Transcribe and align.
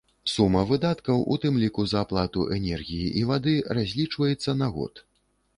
Сума 0.35 0.61
выдаткаў, 0.71 1.19
у 1.35 1.37
тым 1.43 1.59
ліку 1.65 1.85
за 1.91 2.01
аплату 2.07 2.47
энергіі 2.57 3.13
і 3.21 3.23
вады, 3.33 3.55
разлічваецца 3.81 4.59
на 4.65 4.73
год. 4.77 5.07